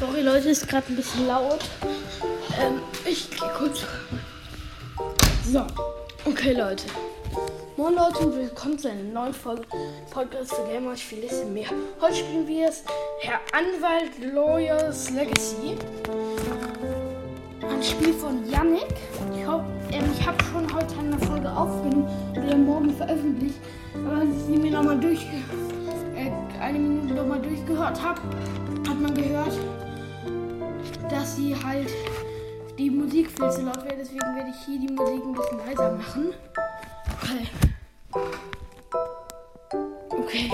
[0.00, 1.60] Sorry Leute, ist gerade ein bisschen laut.
[2.60, 3.84] Ähm, ich gehe kurz.
[5.46, 5.64] So,
[6.24, 6.84] okay Leute.
[7.76, 9.62] Moin Leute und willkommen zu einer neuen Folge
[10.10, 11.68] Podcast für Gamer und vieles mehr.
[12.00, 12.82] Heute spielen wir es
[13.20, 15.76] Herr Anwalt Lawyers Legacy.
[17.62, 18.94] Ein Spiel von Yannick.
[19.36, 23.60] Ich, hoffe, ähm, ich habe schon heute eine Folge aufgenommen die morgen veröffentlicht.
[23.94, 25.20] Aber als ich sie mir nochmal durch,
[26.16, 28.20] äh, eine Minute nochmal durchgehört habe,
[28.88, 29.52] hat man gehört,
[31.08, 31.90] dass sie halt
[32.78, 33.96] die Musik viel zu laut wäre.
[33.98, 36.34] Deswegen werde ich hier die Musik ein bisschen leiser machen.
[37.22, 37.48] Okay.
[40.10, 40.50] Okay.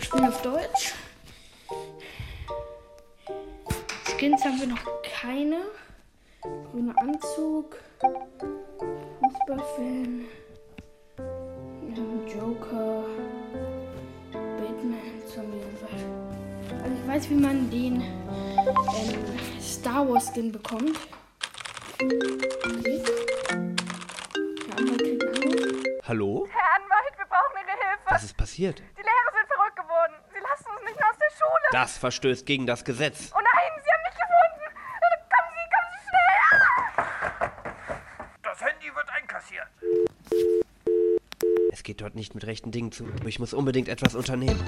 [0.00, 0.94] Spielen auf Deutsch.
[4.04, 5.62] Skins haben wir noch keine.
[6.70, 7.76] Grüner Anzug.
[9.20, 10.24] Fußballfan.
[12.32, 13.04] Joker.
[14.32, 15.16] Batman.
[15.32, 15.60] Zombie.
[16.82, 18.02] Also ich weiß, wie man den
[18.66, 20.98] ähm, Star Wars Skin bekommt.
[21.94, 23.02] Okay.
[24.66, 26.06] Der andere kriegt einen Anruf.
[26.08, 26.46] Hallo?
[26.50, 28.02] Herr Anwalt, wir brauchen Ihre Hilfe.
[28.06, 28.78] Was ist passiert?
[28.80, 30.14] Die Lehrer sind verrückt geworden.
[30.32, 31.68] Sie lassen uns nicht mehr aus der Schule.
[31.72, 33.30] Das verstößt gegen das Gesetz.
[33.34, 34.64] Oh nein, Sie haben mich gefunden.
[35.32, 36.36] Kommen Sie, kommen Sie schnell.
[38.42, 39.68] Das Handy wird einkassiert.
[41.72, 43.04] Es geht dort nicht mit rechten Dingen zu.
[43.04, 44.60] Aber ich muss unbedingt etwas unternehmen.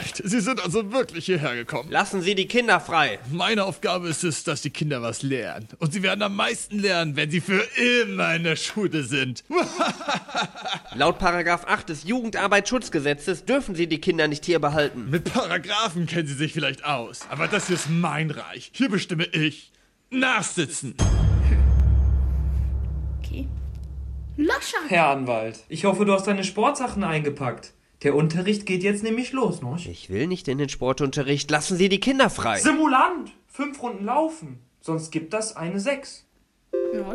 [0.00, 1.90] Anwalt, Sie sind also wirklich hierher gekommen.
[1.90, 3.18] Lassen Sie die Kinder frei.
[3.30, 5.68] Meine Aufgabe ist es, dass die Kinder was lernen.
[5.78, 7.62] Und sie werden am meisten lernen, wenn sie für
[8.02, 9.44] immer in der Schule sind.
[10.94, 15.10] Laut Paragraph 8 des Jugendarbeitsschutzgesetzes dürfen Sie die Kinder nicht hier behalten.
[15.10, 17.20] Mit Paragraphen kennen sie sich vielleicht aus.
[17.30, 18.70] Aber das hier ist mein Reich.
[18.74, 19.72] Hier bestimme ich.
[20.10, 20.94] Nachsitzen.
[23.18, 23.48] Okay.
[24.36, 24.78] Lascher!
[24.88, 27.74] Herr Anwalt, ich hoffe, du hast deine Sportsachen eingepackt.
[28.02, 29.76] Der Unterricht geht jetzt nämlich los, ne?
[29.76, 31.50] Ich will nicht in den Sportunterricht.
[31.50, 32.58] Lassen Sie die Kinder frei.
[32.58, 33.30] Simulant!
[33.46, 34.58] Fünf Runden laufen.
[34.80, 36.24] Sonst gibt das eine Sechs.
[36.94, 37.12] Ja.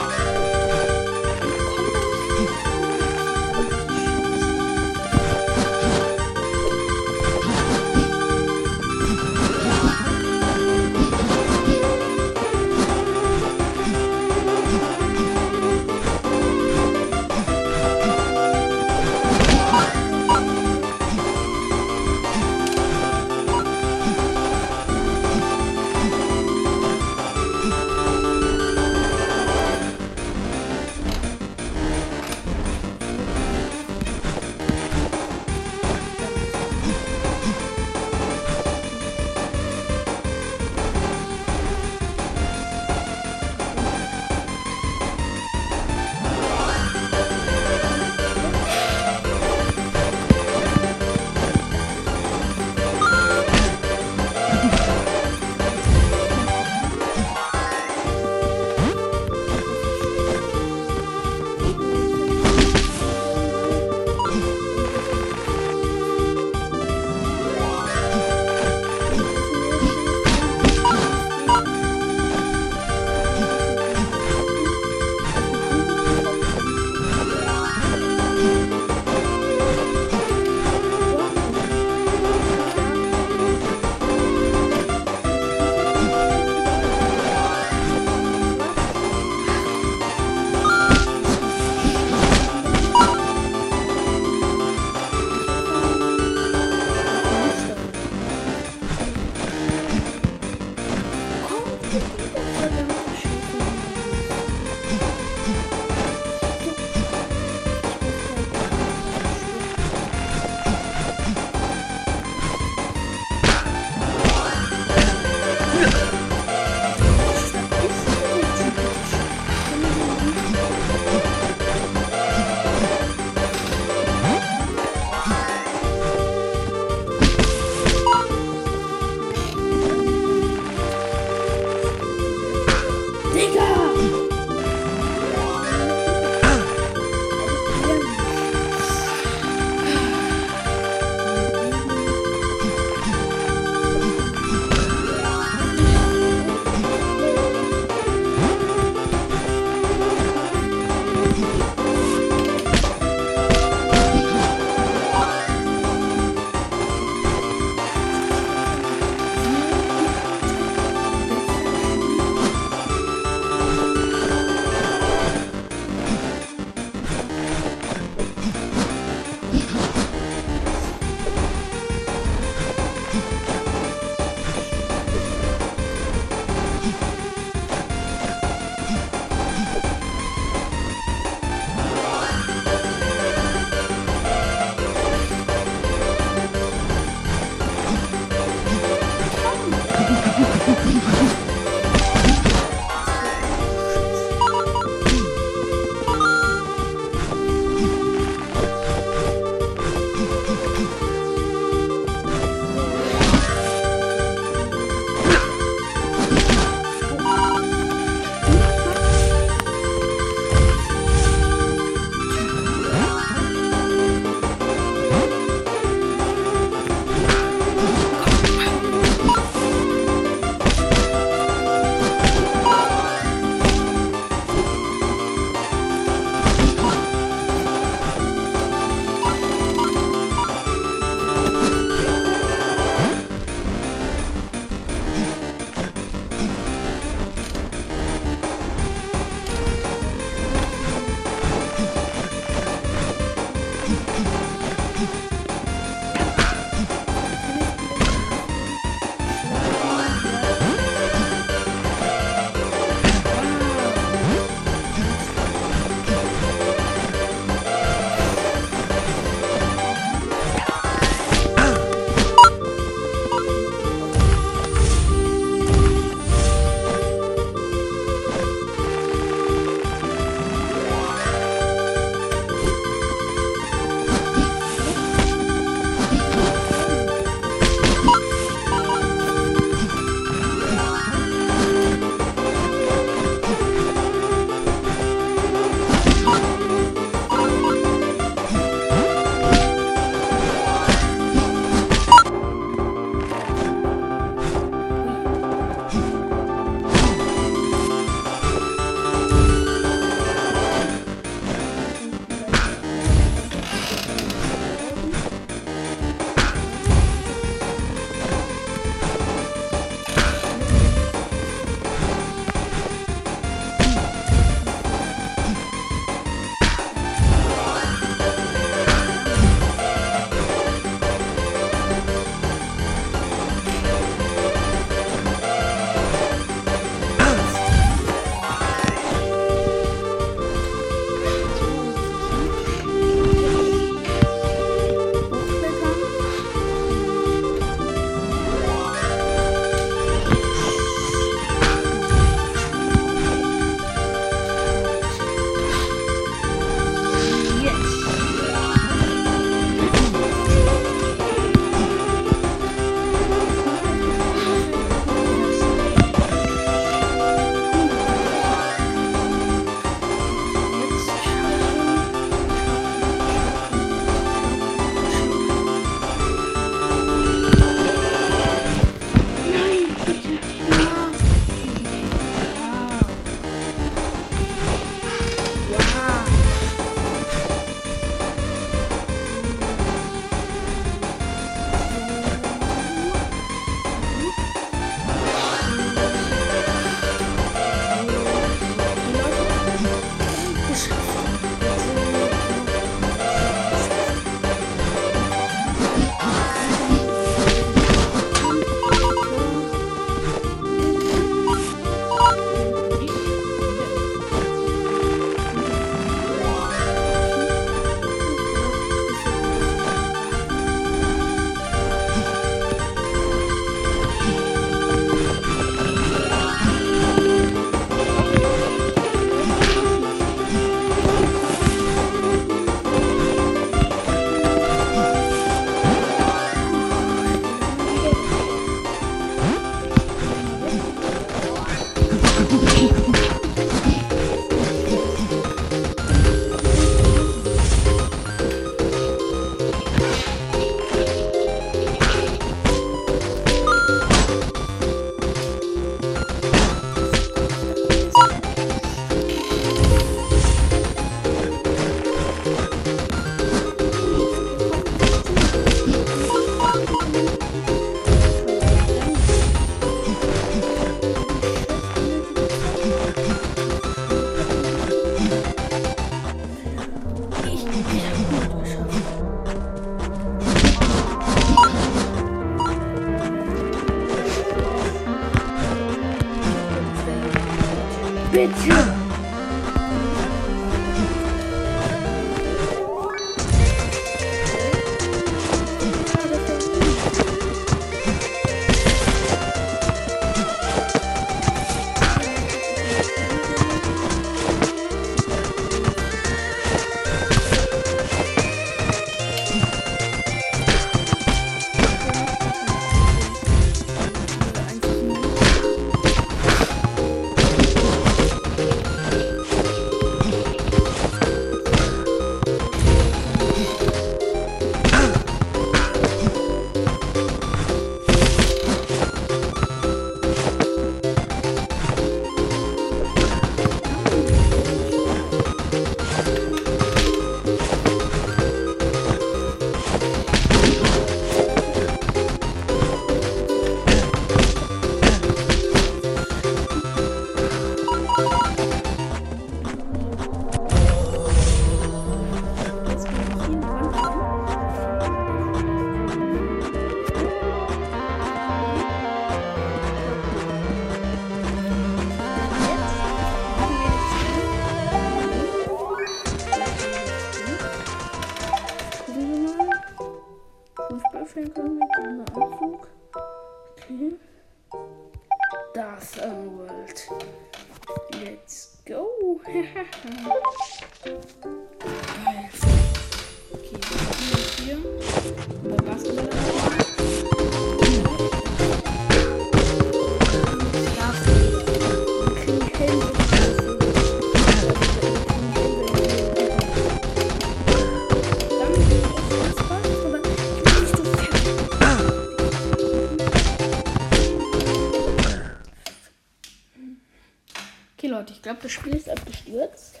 [598.18, 600.00] Leute, ich glaube, das Spiel ist abgestürzt.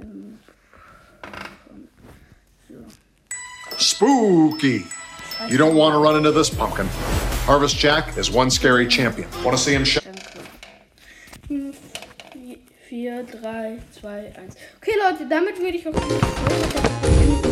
[0.00, 0.38] Ähm,
[3.76, 4.86] Spooky.
[5.50, 6.88] You don't want to run into this pumpkin.
[7.46, 9.28] Harvest Jack is one scary champion.
[9.44, 10.04] Want to see him shine?
[11.50, 11.76] Danke.
[12.88, 14.56] 4, 3, 2, 1.
[14.78, 17.49] Okay, Leute, damit würde ich auch.